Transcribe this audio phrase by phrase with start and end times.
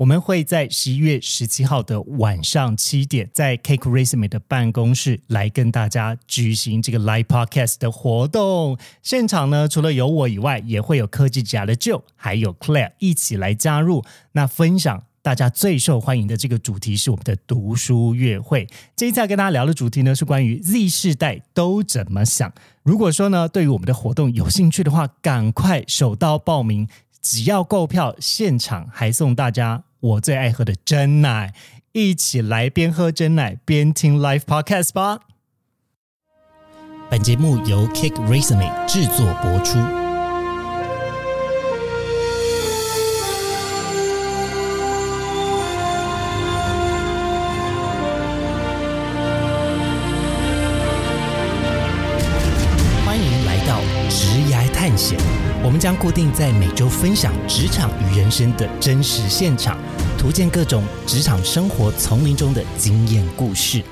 [0.00, 8.78] 我们会在十一月十七号的晚上七点，在 Cake Resume 的办公室来跟大家举行这个 Live Podcast 的活动。
[9.02, 14.02] 现场呢，除了有我以外，也会有科技家的 Joe 还有 Claire 一起来加入，
[14.32, 15.04] 那分享。
[15.20, 18.66] 大家最受欢迎的这个主题是我们的读书月会。
[18.96, 22.50] 这一次要跟大家聊的主题呢，是关于 Z 世代都怎么想。
[22.82, 26.88] 如果说呢，对于我们的活动有兴趣的话，赶快手刀报名，
[27.20, 31.52] 只要购票，现场还送大家我最爱喝的真奶，
[31.92, 35.20] 一起来边喝真奶边听 Live Podcast 吧。
[37.10, 40.09] 本节目由 Kick racing 制作播出。
[55.00, 55.18] 险，
[55.64, 59.78] 我们将固定在每周分享职场与人生的真实现场，
[60.18, 63.82] 图鉴各种职场生活丛林中的经验故事。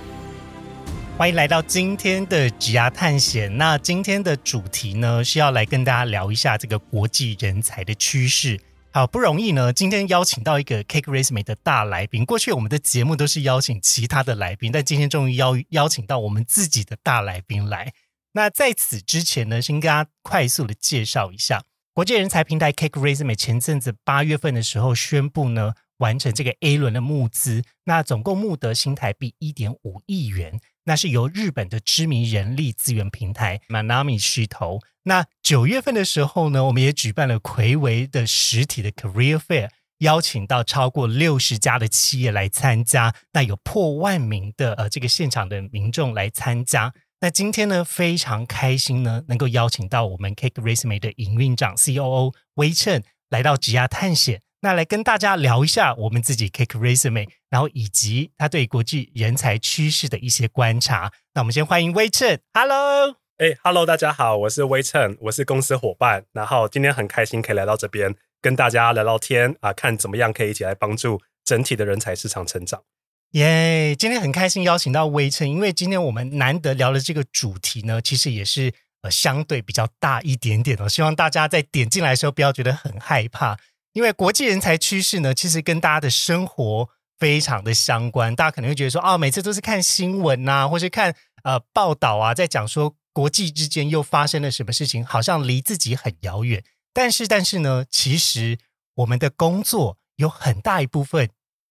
[1.16, 3.56] 欢迎来到今天的职涯探险。
[3.56, 8.60] 那今天的主题呢，是要来跟大家聊一下这个国际人才的趋势。
[8.90, 12.26] 好不容易呢，今天邀请到一个 Cake Resume 的大来宾。
[12.26, 17.94] 过去我们的节目都是邀请其他的来宾，但今天终于邀邀请到我们自己的大来宾来。
[18.38, 34.78] 那在此之前呢，先跟大家快速的介绍一下国际人才平台 Cake Resume 前阵子八月份的时候宣布呢，完成这个 A 轮的募资，那总共募得新台币一点五亿元，那是由日本的知名人力资源平台 Manami 虚投。
[35.02, 46.94] 那九月份的时候呢，我们也举办了魁违的实体的 Career Fair，邀请到超过六十家的企业来参加，那有破万名的呃这个现场的民众来参加。
[47.20, 61.12] 那今天呢，非常开心呢，能够邀请到我们 Cake Resume 的营运长 C.O.O 威称来到职涯探险，那来跟大家聊一下我们自己 Cake Resume，然后以及他对国际人才趋势的一些观察。
[61.34, 72.84] 那我们先欢迎威称，Hello，哎，Hello，大家好，我是威称，我是公司伙伴，然后今天很开心可以来到这边跟大家聊聊天啊，看怎么样可以一起来帮助整体的人才市场成长。
[73.32, 73.94] 耶！
[73.94, 78.72] 今天很开心邀请到微称，因为今天我们难得聊的这个主题呢，其实也是
[79.02, 80.88] 呃相对比较大一点点的。
[80.88, 83.58] 希望大家在点进来的时候不要觉得很害怕，
[83.92, 86.88] 因为国际人才趋势呢，其实跟大家的生活
[87.18, 88.34] 非常的相关。
[88.34, 96.64] 大家可能会觉得说，哦，每次都是看新闻呐，或是看呃报道啊，在讲说国际之间又发生了什么事情，好像离自己很遥远。
[96.94, 98.56] 但是，但是呢，其实
[98.94, 101.28] 我们的工作有很大一部分。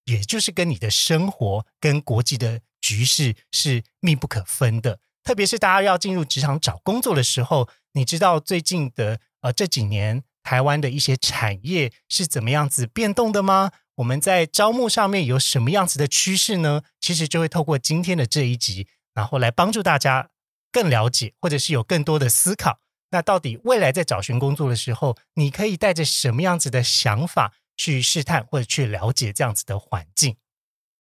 [0.07, 13.71] 也就是跟你的生活跟国际的局势是密不可分的，特别是大家要进入职场找工作的时候，你知道最近的呃这几年台湾的一些产业是怎么样子变动的吗？
[13.95, 16.83] 我们在招募上面有什么样子的趋势呢？
[17.01, 20.29] 其实就会透过今天的这一集，然后来帮助大家
[20.71, 22.79] 更了解，或者是有更多的思考。
[23.09, 27.53] 那到底未来在找寻工作的时候，你可以带着什么样子的想法？
[27.77, 30.35] 去试探或者去了解这样子的环境。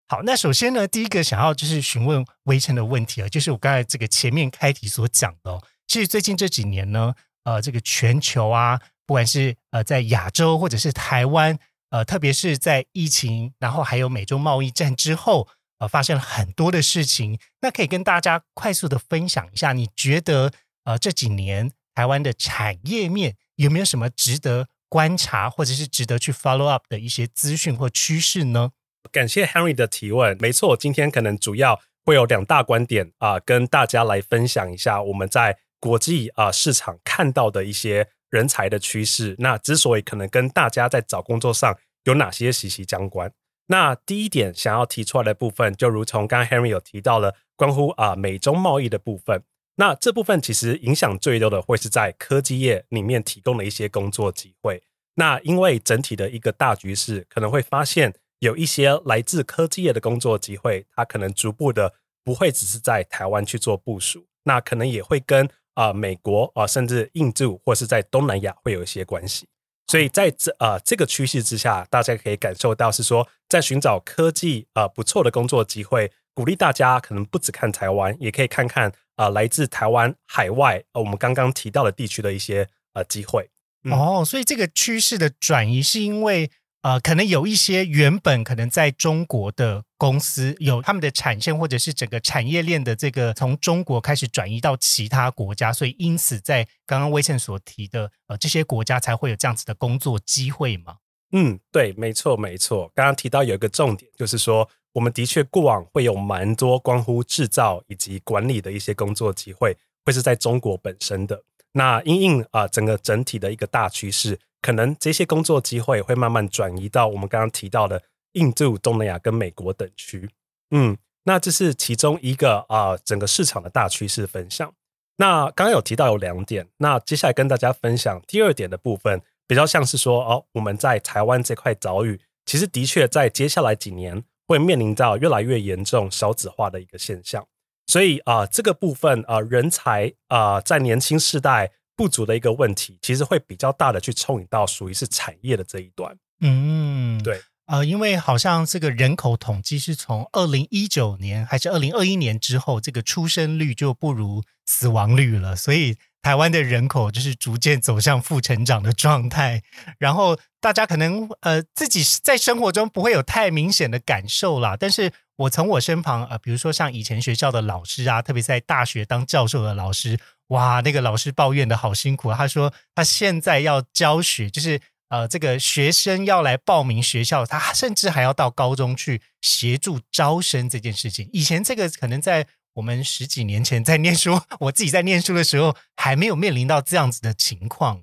[0.08, 11.58] 好，那首先呢，第一个想要就是询问围城的问题啊，就是我刚才这个前面开题所讲的，其实最近这几年呢，呃，这个全球啊，不管是呃在亚洲或者是台湾，
[11.90, 15.48] 呃，特别是在疫情，然后还有美洲贸易战之后，
[15.80, 17.40] 呃，发生了很多的事情。
[17.62, 20.54] 那可以跟大家快速的分享一下，你觉得
[20.84, 24.68] 呃这几年台湾的产业面有没有什么值得？
[24.96, 28.72] 观察或者是值得去 follow up 的一些资讯或趋势呢？
[29.12, 30.38] 感谢 Henry 的提问。
[30.40, 39.36] 没错，今天可能主要会有两大观点啊，跟大家来分享一下我们在国际啊市场看到的一些人才的趋势。
[39.40, 43.30] 那之所以可能跟大家在找工作上有哪些息息相关？
[43.68, 49.44] 那第一点想要提出来的部分，就如同刚刚 Henry 有提到了关乎啊美中贸易的部分。
[49.76, 54.82] 那这部分其实影响最多的会是在科技业里面提供的一些工作机会。
[55.16, 69.48] 那因为整体的一个大局势，可能会发现有一些来自科技业的工作机会，它可能逐步的不会只是在台湾去做部署，那可能也会跟啊美国啊甚至印度或是在东南亚会有一些关系。
[69.88, 78.94] 所以在这啊这个趋势之下，大家可以感受到是说，在寻找科技啊不错的工作机会，鼓励大家可能不只看台湾，也可以看看。
[79.16, 83.50] 啊，来自台湾海外，呃，我们刚刚提到的地区的一些呃机会
[83.90, 86.52] 哦，所以这个趋势的转移是因为
[86.82, 100.98] 呃，可能有一些原本可能在中国的公司有他们的产线或者是整个产业链的这个从中国开始转移到其他国家，所以因此在刚刚威信所提的呃这些国家才会有这样子的工作机会嘛？
[101.32, 102.92] 嗯，对，没错，没错。
[102.94, 111.44] 刚刚提到有一个重点，就是说，我们的确过往会有蛮多关乎制造以及管理的一些工作机会，会是在中国本身的。
[111.74, 118.02] 那因应啊，整个整体的一个大趋势，可能这些工作机会会慢慢转移到我们刚刚提到的
[118.32, 120.30] 印度、东南亚跟美国等区。
[120.72, 124.74] 嗯，那这是其中一个啊，整个市场的大趋势分享。
[125.18, 129.22] 那刚刚有提到有两点，那接下来跟大家分享第二点的部分。
[129.48, 137.48] 比较像是说哦，我们在台湾这块岛屿，其实的确在接下来几年会面临到越来越严重少子化的一个现象，
[137.88, 146.16] 所以啊，这个部分啊，人才啊，在年轻世代不足的一个问题，其实会比较大的去冲引到属于是产业的这一端。
[146.42, 155.98] 嗯，对，呃，因为好像这个人口统计是从二零一九年还是二零二一年之后，这个出生率就不如死亡率了，所以。
[156.26, 159.62] 台湾的人口就是逐渐走向负成长的状态，
[160.00, 164.76] 然后大家可能呃自己在生活中不会有太明显的感受啦。
[164.76, 170.18] 但是我从我身旁呃，比如说像以前学校的老师啊，特别在大学当教授的老师，
[170.48, 172.34] 哇，那个老师抱怨的好辛苦。
[172.34, 181.30] 他说他现在要教学，就是呃这个学生要来报名学校，他甚至还要到高中去协助招生这件事情。
[181.32, 182.48] 以前这个可能在。
[182.76, 188.02] 我们十几年前在念书，我自己在念书的时候，还没有面临到这样子的情况。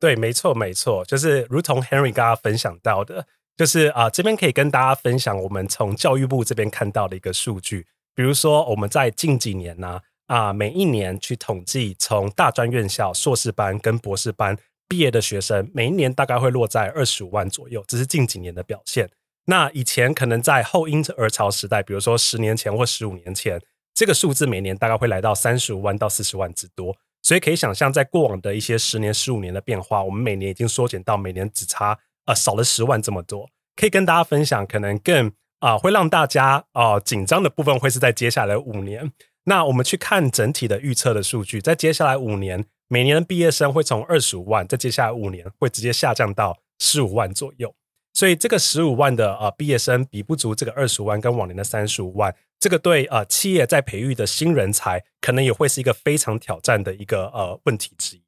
[0.00, 3.26] 对，没错，没错，就是如同 Henry 跟大家分享到的，
[3.56, 14.56] 就是啊，这边可以跟大家分享我们从教育部这边看到的一个数据，比如说我们在近几年呢，啊，每一年去统计从大专院校硕士班跟博士班
[14.88, 19.08] 毕业的学生，每一年大概会落在二十五万左右，这是近几年的表现。
[19.44, 23.62] 那以前可能在后婴儿潮时代，比如说十年前或十五年前。
[23.94, 33.50] 这个数字每年大概会来到三十五万到四十万之多，所以可以想象，在过往的一些十年、十五年的变化，我们每年已经缩减到每年只差呃少了十万这么多。
[33.76, 39.12] 可以跟大家分享，可能更啊会让大家啊紧张的部分会是在接下来五年。
[39.44, 47.74] 那我们去看整体的预测的数据，在接下来五年，每年的毕业生会从二十五万，在接下来五年会直接下降到十五万左右。
[48.12, 52.34] 所以这个十五万的呃毕业生比不足这个二十五万跟往年的三十五万。
[52.60, 58.22] 这个对呃企业在培育的新人才，可能也会是一个非常挑战的一个呃问题之一。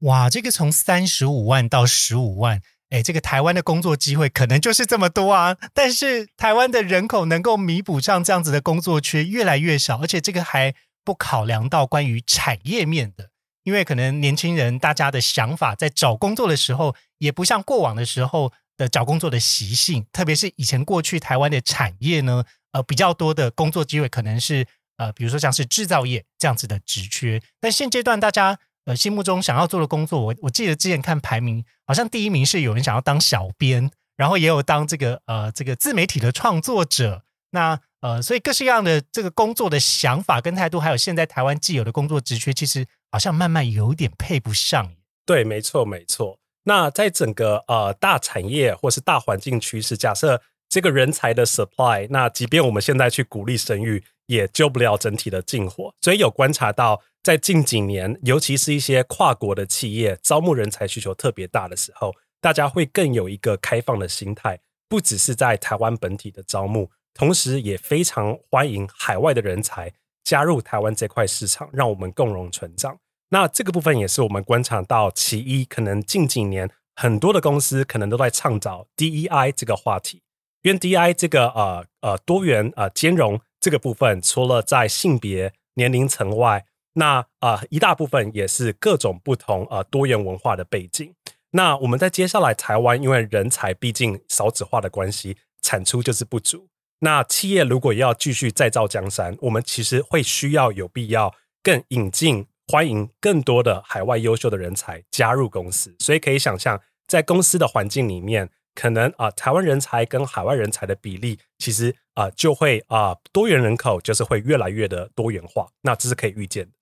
[0.00, 5.56] 哇，这个从三十五万到十五万，哎，这个台湾的工作机会可能就是这么多啊。
[5.72, 13.30] 但是台湾的人口能够弥补上这样子的工作缺越来越少，而且这个还不考量到关于产业面的，
[13.64, 22.44] 因为可能年轻人大家的想法在找工作的时候，也不像过往的时候的找工作的习性，特别是以前过去台湾的产业呢。
[22.72, 24.66] 呃，比较多的工作机会可能是
[24.98, 37.22] 呃，比如说像是制造业这样子的职缺，但现阶段大家呃心目中想要做的工作，我我记得之前看排名，好像第一名是有人想要当小编，然后也有当这个呃这个自媒体的创作者，
[37.52, 44.94] 那呃所以各式各样的这个工作的想法跟态度，还有现在台湾既有的工作职缺，其实好像慢慢有点配不上。
[45.24, 46.38] 对，没错，没错。
[46.64, 50.42] 那在整个呃大产业或是大环境趋势，假设。
[50.68, 55.94] 这个人才的 supply，那即便我们现在去鼓励生育，也救不了整体的进火。
[56.00, 72.98] 所以有观察到，在近几年，尤其是一些跨国的企业招募人才需求特别大的时候，大家会更有一个开放的心态，不只是在台湾本体的招募，同时也非常欢迎海外的人才加入台湾这块市场，让我们共荣成长。
[73.30, 80.22] 那这个部分也是我们观察到，其一可能近几年很多的公司可能都在倡导 DEI 这个话题。
[80.62, 91.14] 因为 DI 这个呃呃多元呃兼容这个部分，除了在性别年龄层外，那啊一大部分也是各种不同呃多元文化的背景。
[91.52, 96.68] 那我们在接下来台湾，因为人才毕竟少子化的关系，产出就是不足。
[97.00, 105.94] 那企业如果要继续再造江山，我们其实会需要有必要更引进欢迎更多的海外优秀的人才加入公司。
[106.00, 108.50] 所以可以想象，在公司的环境里面。
[108.78, 115.66] 可能啊，台湾人才跟海外人才的比例，其实啊，就会啊，多元人口就是会越来越的多元化。
[115.82, 116.76] 那这是可以预见的。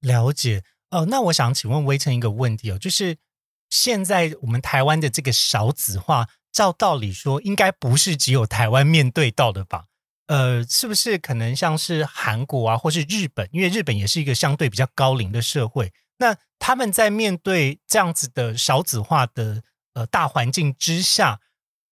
[0.00, 3.16] 了解哦，那我想请问微成一个问题哦，就是
[3.70, 9.86] 现在我们台湾的这个少子化，照道理说应该不是只有台湾面对到的吧？
[10.26, 13.48] 呃，是不是可能像是韩国啊，或是日本？
[13.52, 19.62] 因为日本也是一个相对比较高龄的社会，那他们在面对这样子的少子化的。
[19.98, 21.40] 呃，大环境之下，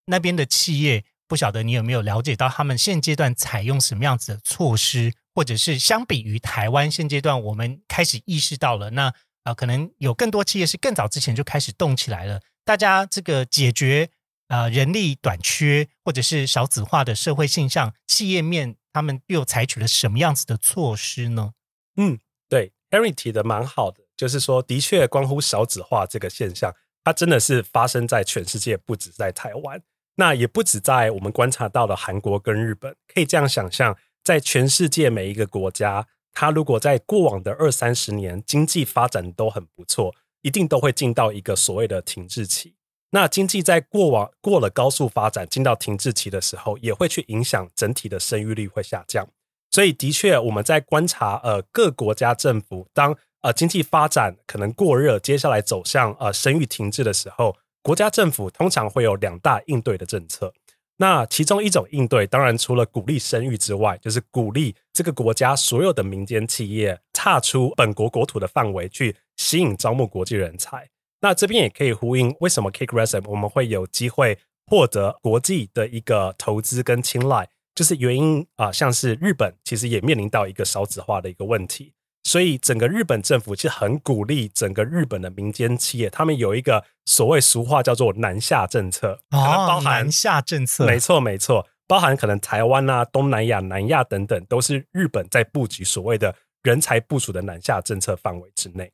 [0.04, 12.40] 那边的企业不晓得你有没有了解到，他们现阶段采用什么样子的措施，或者是相比于台湾现阶段，我们开始意识到了，那啊，可能有更多企业是更早之前就开始动起来了。
[12.64, 14.08] 大家这个解决
[14.46, 21.54] 呃人力短缺或者是少子化的社会现象，企业面他们又采取了什么样子的措施呢？
[21.96, 26.72] 嗯，对，Harry 提的蛮好的，就是说，的确关乎少子化这个现象，
[27.06, 29.80] 它真的是发生在全世界，不止在台湾，
[30.16, 32.96] 那也不止在我们观察到的韩国跟日本。
[33.06, 42.74] 可以这样想象，在全世界每一个国家，它如果在过往的二三十年经济发展都很不错，一定都会进到一个所谓的停滞期。
[43.10, 49.28] 那经济在过往过了高速发展，进到停滞期的时候，也会去影响整体的生育率会下降。
[49.70, 60.52] 所以，的确，我们在观察呃各国家政府，当呃经济发展可能过热，接下来走向呃生育停滞的时候，国家政府通常会有两大应对的政策。
[60.96, 70.88] 那其中一种应对，当然除了鼓励生育之外，就是鼓励这个国家所有的民间企业踏出本国国土的范围，去吸引招募国际人才。
[71.20, 77.48] 那这边也可以呼应，为什么 Cake Recipe 我们会有机会获得国际的一个投资跟青睐？
[77.76, 81.92] 就是原因啊，像是日本其实也面临到一个少子化的一个问题，
[82.26, 98.90] 所以整个日本政府其实很鼓励整个日本的民间企业，他们有一个所谓俗话叫做南下政策，可能包含南下政策，没错没错，包含可能台湾啊、东南亚、南亚等等，都是日本在布局所谓的人才部署的南下政策范围之内。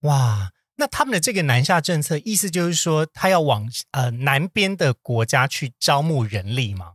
[0.00, 6.94] 哇，那他们的这个南下政策，意思就是说，他要往呃南边的国家去招募人力吗？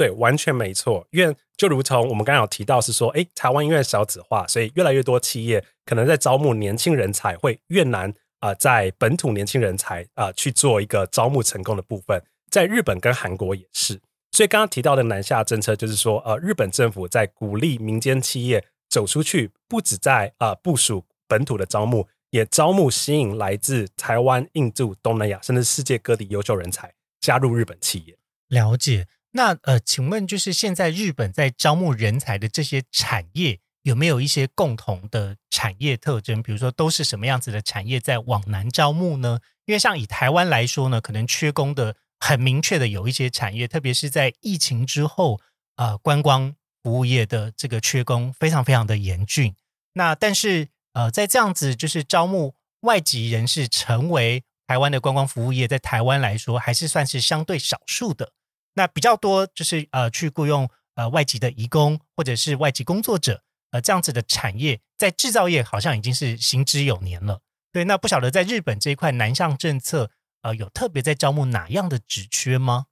[0.00, 1.06] 对，完全没错。
[1.10, 14.00] 因为就如同我们刚刚有提到，是说，哎，台湾因为少子化，所以越来越多企业可能在招募年轻人才会越难啊，在本土年轻人才啊去做一个招募成功的部分，在日本跟韩国也是。
[14.32, 28.16] 所以刚刚提到的南下政策，就是说，呃，日本政府在鼓励民间企业走出去，不止在啊部署本土的招募，也招募吸引来自台湾、印度、东南亚甚至世界各地优秀人才加入日本企业。
[28.48, 29.06] 了解。
[29.32, 36.42] 那呃，请问就是现在日本在招募人才的这些产业有没有一些共同的产业特征？
[36.42, 39.38] 比如说都是什么样子的产业在往南招募呢？
[39.66, 45.40] 因为像以台湾来说呢，可能缺工的很明确的有一些产业，特别是在疫情之后，
[45.76, 49.54] 呃，观光服务业的这个缺工非常非常的严峻。
[49.92, 58.32] 那但是呃，在这样子就是招募外籍人士成为台湾的观光服务业，在台湾来说还是算是相对少数的。
[58.74, 67.40] 那比较多就是呃去雇佣呃外籍的移工或者是外籍工作者，呃这样子的产业在制造业好像已经是行之有年了。
[67.72, 70.10] 对，那不晓得在日本这一块南向政策，
[70.42, 72.86] 呃有特别在招募哪样的职缺吗？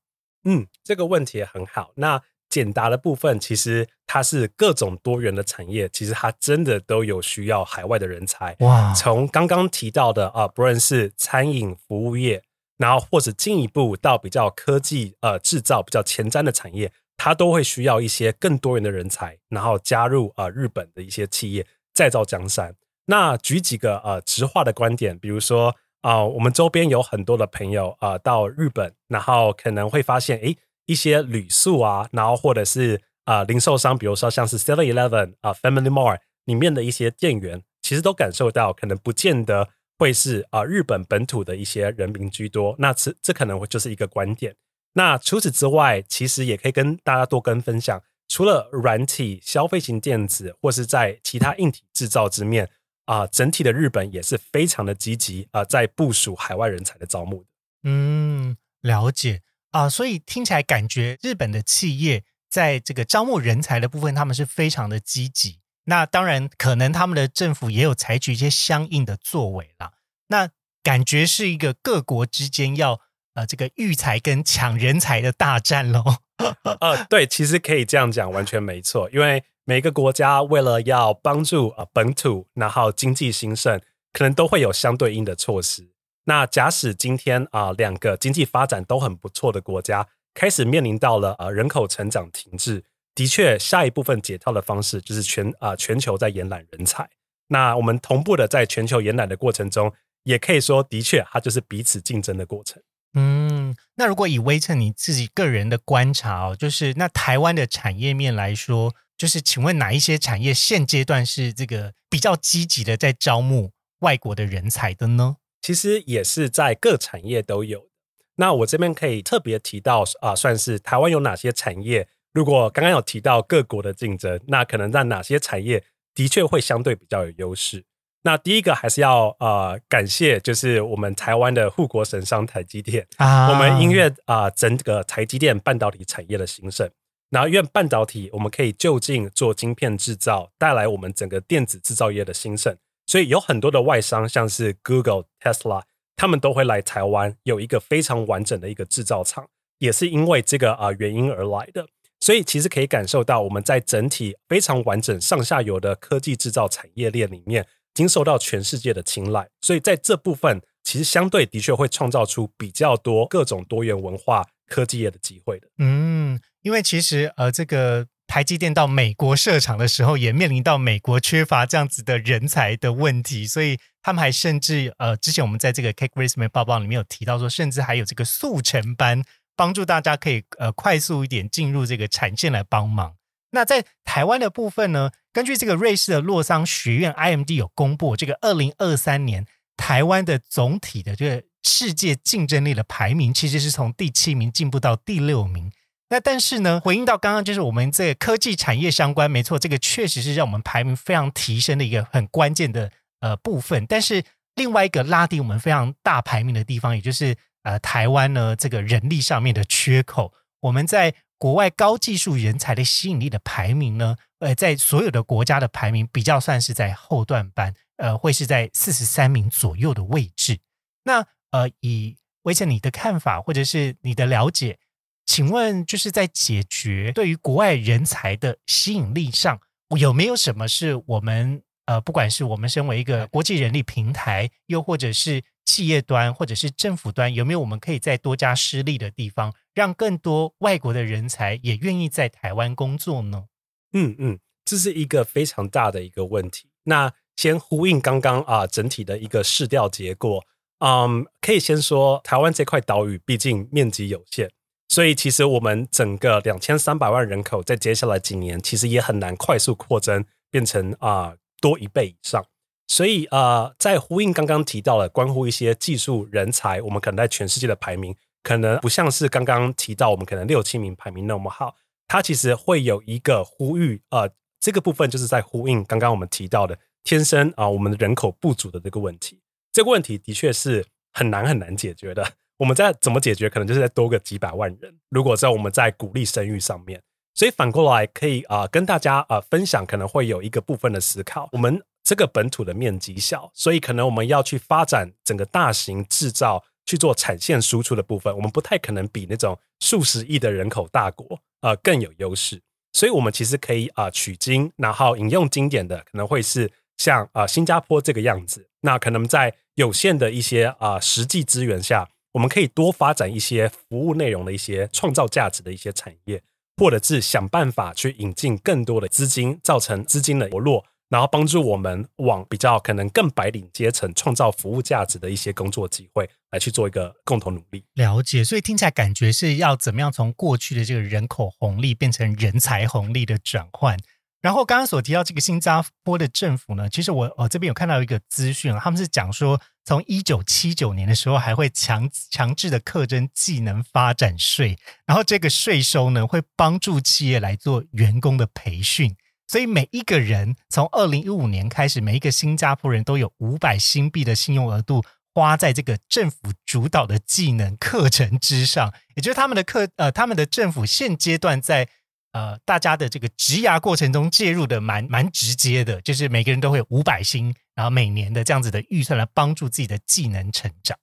[0.45, 1.93] 嗯，这个问题也很好。
[1.97, 8.57] 那简答的部分其实它是各种多元的产业，其实它真的都有需要海外的人才。
[8.61, 12.43] 哇，从刚刚提到的啊，不论是餐饮服务业。
[12.79, 22.75] 然后或者进一步到比较科技呃制造比较前瞻的产业，它都会需要一些更多元的人才，然后加入呃日本的一些企业再造江山。
[23.07, 30.57] 那举几个呃直化的观点，比如说啊，我们周边有很多的朋友啊到日本，然后可能会发现，诶
[30.87, 39.69] 一些旅宿啊，然后或者是啊零售商，比如说像是 Seven Eleven 啊 Family Mart 里面的一些店员，其实都感受到可能不见得。
[39.99, 44.55] 会是啊，日本本土的一些人民居多，那这这可能会就是一个观点。
[44.95, 52.71] 那除此之外，其实也可以跟大家多跟分享，除了软体、消费型电子，或是在其他硬体制造之面
[53.07, 57.45] 啊，整体的日本也是非常的积极啊，在部署海外人才的招募
[57.83, 65.58] 嗯，了解啊，所以听起来感觉日本的企业在这个招募人才的部分，他们是非常的积极。
[65.89, 69.93] 那当然，可能他们的政府也有采取一些相应的作为啦。
[70.29, 70.51] 那
[70.83, 73.01] 感觉是一个各国之间要
[73.33, 76.05] 呃这个育才跟抢人才的大战喽。
[76.81, 79.09] 呃，对，其实可以这样讲，完全没错。
[79.11, 83.81] 因为每个国家为了要帮助啊本土，然后经济兴盛，
[84.13, 85.91] 可能都会有相对应的措施。
[86.25, 92.85] 那假使今天啊两个经济发展都很不错的国家，开始面临到了啊人口成长停滞。
[93.19, 97.11] 的确，下一部分解套的方式就是全啊全球在延揽人才。
[97.49, 102.81] 那我们同步的在全球延揽的过程中，也可以说，的确它就是彼此竞争的过程。
[103.15, 113.73] 嗯，那如果以微称你自己个人的观察哦，就是那台湾的产业面来说，就是请问哪一些产业现阶段是这个比较积极的在招募
[114.03, 115.39] 外国的人才的呢？
[115.61, 117.89] 其实也是在各产业都有。
[118.37, 122.07] 那我这边可以特别提到啊，算是台湾有哪些产业？
[122.39, 125.83] 如果刚刚有提到各国的竞争，那可能在哪些产业
[126.15, 127.85] 的确会相对比较有优势？
[128.23, 136.89] 那第一个还是要呃感谢，就是我们台湾的护国神商台积电啊我们音乐啊、整个台积电半导体产业的兴盛。
[137.31, 142.73] 然后，因为半导体我们可以就近做晶片制造，带来我们整个电子制造业的兴盛，
[143.07, 145.83] 所以有很多的外商，像是 Google、Tesla，
[146.15, 151.89] 他们都会来台湾，有一个非常完整的一个制造厂，也是因为这个啊、原因而来的。
[152.21, 159.49] 所以其实可以感受到，我们在整体非常完整上下游的科技制造产业链里面，已经受到全世界的青睐。
[159.61, 165.69] 所以在这部分，其实相对的确会创造出比较多各种多元文化科技业的机会的。
[165.79, 179.23] 嗯，因为其实呃，这个台积电到美国设厂的时候，也面临到美国缺乏这样子的人才的问题，所以他们还甚至呃，之前我们在这个 Cake Resume 报报里面有提到说，甚至还有这个速成班，
[179.59, 183.17] 帮助大家可以呃快速一点进入这个产线来帮忙。
[183.51, 189.47] 那在台湾的部分呢，根据这个瑞士的洛桑学院 IMD 有公布，这个二零二三年
[189.77, 195.73] 台湾的总体的这个世界竞争力的排名，其实是从第七名进步到第六名。
[196.11, 203.85] 那但是呢，回应到刚刚就是我们这个科技产业相关，没错，这个确实是让我们排名非常提升的一个很关键的呃部分。
[203.87, 204.23] 但是
[204.55, 220.59] 另外一个拉低我们非常大排名的地方，也就是呃台湾呢这个人力上面的缺口，我们在国外高技术人才的吸引力的排名呢，呃，在所有的国家的排名比较算是在后段班，呃，会是在四十三名左右的位置。
[221.05, 224.79] 那呃，以威成你的看法或者是你的了解，
[225.27, 229.61] 请问就是在解决对于国外人才的吸引力上，
[229.97, 243.45] 有没有什么是我们呃，不管是我们身为一个国际人力平台，又或者是企业端或者是政府端，有没有我们可以再多加施力的地方，让更多外国的人才也愿意在台湾工作呢？
[243.93, 246.71] 嗯嗯，这是一个非常大的一个问题。
[246.85, 250.43] 那先呼应刚刚啊整体的一个试调结果，
[250.79, 254.51] 嗯，可以先说台湾这块岛屿毕竟面积有限，
[254.89, 262.43] 所以其实我们整个两千三百万人口在接下来几年其实也很难快速扩增，变成啊、多一倍以上。
[262.89, 271.77] 所以呃，在呼应刚刚提到了关乎一些技术人才，我们可能在全世界的排名可能不像是刚刚提到我们可能六七名排名那么好，
[272.09, 279.41] 它其实会有一个呼吁，呃，这个部分就是在呼应刚刚我们提到的天生啊、我们的人口不足的这个问题。
[279.71, 282.33] 这个问题的确是很难很难解决的。
[282.57, 284.93] 我们在怎么解决，可能就是在多个几百万人。
[285.11, 287.01] 如果在我们在鼓励生育上面，
[287.35, 291.49] 所以反过来可以啊、跟大家啊、分享，可能会有一个部分的思考。
[291.53, 302.63] 我们这个本土的面积小，所以可能我们要去发展整个大型制造去做产线输出的部分，我们不太可能比那种数十亿的人口大国呃更有优势。
[302.95, 308.67] 所以，我们其实可以啊、取经，然后引用经典的，可能会是像啊、新加坡这个样子。
[308.81, 316.43] 那可能在有限的一些啊、实际资源下，我们可以多发展一些服务内容的一些创造价值的一些产业，
[316.79, 327.85] 或者是想办法去引进更多的资金，造成资金的活络，然后帮助我们往比较可能更白领阶层创造服务价值的一些工作机会，来去做一个共同努力。
[327.95, 333.97] 了解，所以听起来感觉是要怎么样从过去的这个人口红利变成人才红利的转换。
[334.41, 349.17] 然后刚刚所提到这个新加坡的政府呢，其实我我这边有看到一个资讯，他们是讲说，从一九七九年的时候还会强强制的课征技能发展税，然后这个税收呢会帮助企业来做员工的培训。
[349.49, 355.03] 所以每一个人从二零一五年开始，每一个新加坡人都有五百新币的信用额度
[355.35, 361.89] 花在这个政府主导的技能课程之上，也就是他们的课呃，他们的政府现阶段在
[362.33, 370.99] 呃大家的这个职涯过程中介入的蛮蛮直接的，就是每个人都会有五百薪，然后每年的这样子的预算来帮助自己的技能成长。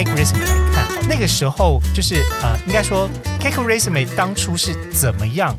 [0.00, 3.06] Cake Resume 来看，那个时候就是呃，应该说
[3.38, 5.54] Cake Resume 当初是怎么样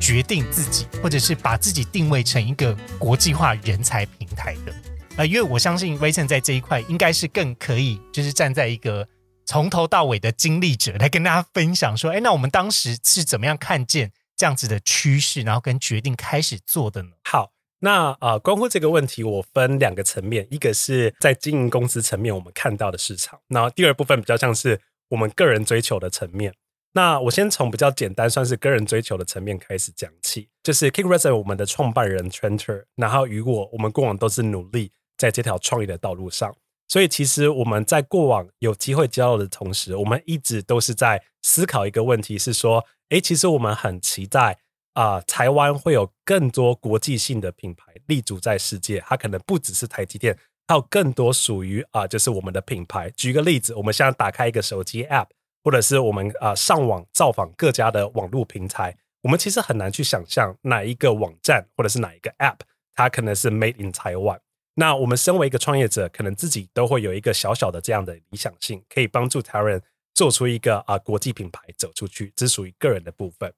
[0.00, 4.74] 决定自己，或者是把自己定位成一个国际化人才平台的？
[5.18, 9.06] 呃，因为我相信 Rayson 在这一块应该是更可以，就是站在一个
[9.46, 17.10] 从头到尾的经历者来跟大家分享说，哎，那我们当时是怎么样看见这样子的趋势，然后跟决定开始做的呢？
[17.22, 26.54] 好，那呃，关乎这个问题，我分两个层面，一个是在经营公司层面我们看到的市场，那第二部分比较像是我们个人追求的层面。
[26.94, 36.56] 那我先从比较简单，算是个人追求的层面开始讲起，就是 Kick Resume 我们的创办人 Trenter，然后与我，我们过往都是努力在这条创业的道路上。
[36.88, 44.58] 所以其实我们在过往有机会交流的同时，我们一直都是在思考一个问题，是说，诶，其实我们很期待
[44.98, 53.08] 啊，台湾会有更多国际性的品牌立足在世界，它可能不只是台积电，还有更多属于啊，就是我们的品牌。
[53.10, 55.28] 举个例子，我们现在打开一个手机 App，
[55.62, 62.58] 或者是我们啊上网造访各家的网络平台，我们其实很难去想象哪一个网站或者是哪一个 App，
[62.96, 64.40] 它可能是 Made in Taiwan。
[64.74, 69.80] 那我们身为一个创业者，可能自己都会有一个小小的这样的理想性，可以帮助台湾人
[70.12, 73.54] 做出一个啊国际品牌走出去，只属于个人的部分。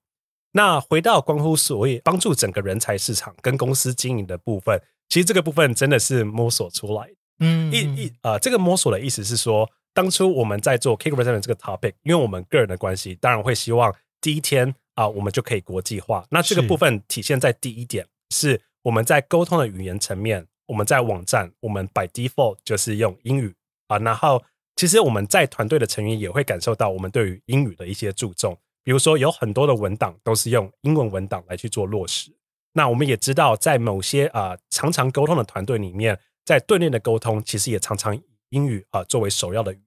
[0.52, 7.08] 那回到关乎所谓帮助整个人才市场跟公司经营的部分，其实这个部分真的是摸索出来。
[7.38, 16.26] 嗯，一一呃，这个摸索的意思是说，当初我们在做 K 歌 present 这个 topic，因为我们个人的关系，当然会希望第一天啊，我们就可以国际化。
[16.30, 20.46] 那这个部分体现在第一点，是我们在沟通的语言层面。
[20.66, 23.52] 我们在网站，我们 by default 就是用英语
[23.88, 23.98] 啊。
[23.98, 24.40] 然后，
[24.76, 28.56] 其实我们在团队的成员也会感受到我们对于英语的一些注重。
[28.82, 32.30] 比如说，有很多的文档都是用英文文档来去做落实。
[32.72, 39.84] 那我们也知道，在某些啊常常沟通的团队里面，在对内的沟通，其实也常常以英语啊作为首要的语言。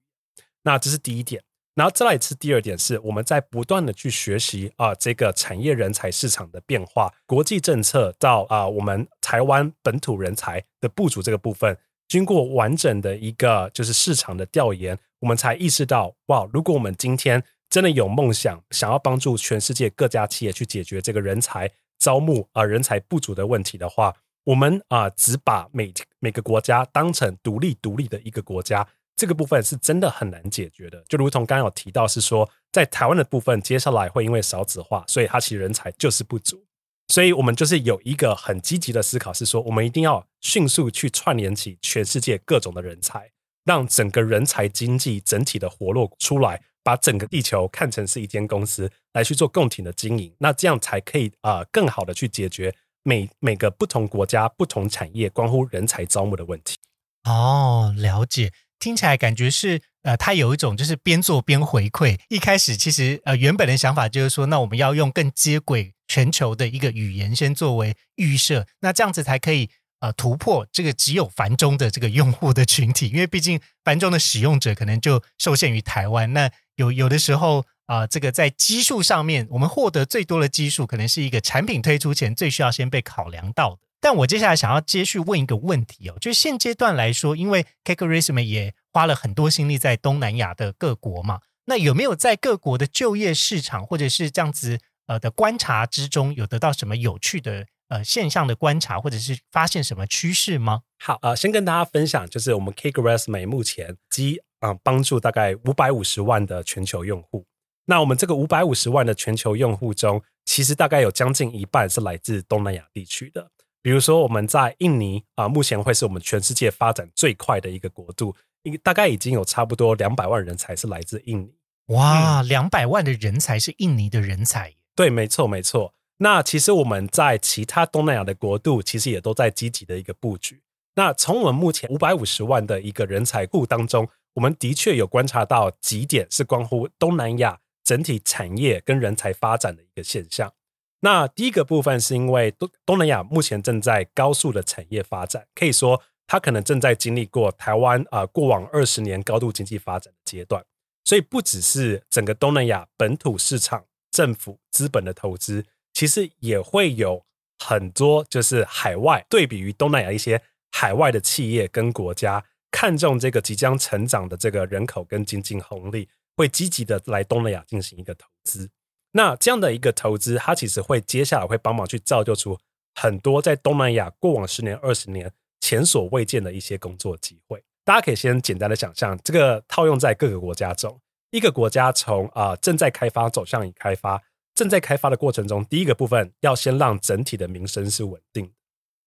[0.62, 1.42] 那这是第一点。
[1.74, 11.76] 然后再来一次，第二点是我们在不断的去学习啊，这个产业人才市场的变化，国际政策到啊，我们台湾本土人才的部署这个部分，
[12.06, 17.42] 经过完整的一个就是市场的调研，我们才意识到，哇，如果我们今天
[17.74, 28.86] 真的有梦想，想要帮助全世界各家企业去解决这个人才招募啊人才不足的问题的话，我们啊只把每每个国家当成独立独立的一个国家。
[29.16, 36.64] 这个部分是真的很难解决的，就如同刚刚有提到，是说在台湾的部分，接下来会因为少子化，所以它其实人才就是不足，
[37.08, 43.32] 所以我们就是有一个很积极的思考，是说我们一定要迅速去串联起全世界各种的人才，
[43.64, 56.76] 让整个人才经济整体的活络出来，把整个地球看成是一间公司来去做共体的经营，那这样才可以啊更好的去解决每每个不同国家不同产业关乎人才招募的问题。
[57.24, 58.52] 哦，了解。
[58.78, 62.18] 听起来感觉是，呃，他有一种就是边做边回馈。
[62.28, 69.70] 一开始其实，呃，原本的想法就是说，那我们要用更接轨全球的一个语言先作为预设，那这样子才可以，
[70.00, 73.08] 呃，突破这个只有繁中的这个用户的群体。
[73.08, 76.34] 因为毕竟繁中的使用者可能就受限于台湾。
[76.34, 83.78] 那有有的时候，啊，这个在基数上面，我们获得最多的基数，可能是一个产品推出前最需要先被考量到的。
[84.00, 100.82] 但我接下来想要接续问一个问题哦，就现阶段来说，因为 k a k e r i s m 也花了很多心力在东南亚的各国嘛，那有没有在各国的就业市场或者是这样子呃的观察之中，有得到什么有趣的呃现象的观察，或者是发现什么趋势吗？
[100.98, 107.44] 好，呃，先跟大家分享，就是我们 k a k e r i s m 目前基啊帮助大概五百五十万的全球用户。
[107.84, 113.50] 那我们这个五百五十万的全球用户中，其实大概有将近一半是来自东南亚地区的。
[113.82, 121.52] 比如说，我们在印尼啊，目前会是我们全世界发展最快的一个国度，一大概已经有差不多两百万人才是来自印尼。
[121.88, 124.74] 哇，两百万的人才是印尼的人才？
[124.96, 125.92] 对，没错，没错。
[126.16, 130.62] 那其实我们在其他东南亚的国度，其实也都在积极的一个布局。
[130.94, 140.52] 那从我们目前五百五十万的一个人才库当中，我们的确有观察到几点是关乎东南亚整体产业跟人才发展的一个现象。
[141.00, 150.64] 那第一个部分是因为东东南亚目前正在高速的产业发展，可以说它可能正在经历过台湾啊过往二十年高度经济发展的阶段，
[151.04, 157.26] 所以不只是整个东南亚本土市场政府资本的投资，其实也会有
[157.58, 160.40] 很多就是海外对比于东南亚一些
[160.72, 162.42] 海外的企业跟国家
[162.74, 168.68] 看中这个即将成长的这个人口跟经济红利，会积极的来东南亚进行一个投资。
[169.12, 172.58] 那这样的一个投资，它其实会接下来会帮忙去造就出
[172.96, 177.62] 很多在东南亚过往十年、二十年前所未见的一些工作机会。
[177.84, 184.20] 大家可以先简单的想象，这个套用在各个国家中，一个国家从啊正在开发走向已开发，
[184.56, 188.52] 正在开发的过程中，第一个部分要先让整体的民生是稳定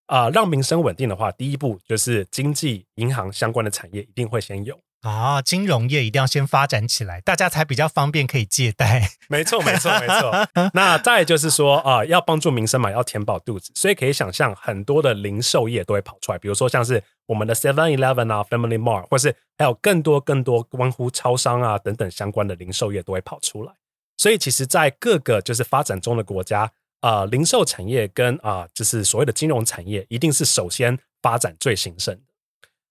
[0.08, 4.80] 啊，让民生稳定的话，第一步就是经济、银行相关的产业一定会先有。
[5.02, 9.12] 啊，金融业一定要先发展起来，大家才比较方便可以借贷。
[9.30, 10.70] 没错，没错，没错。
[10.74, 23.74] 那再就是说啊，要帮助民生嘛，要填饱肚子，所以可以想象很多的零售业都会跑出来，比如说像是我们的 Seven Eleven 啊，Family Mart，或是还有更多更多关乎超商啊等等相关的零售业都会跑出来。
[24.18, 32.22] 所以其实，在各个就是发展中的国家啊，零售产业跟啊就是所谓的金融产业，一定是首先发展最兴盛的。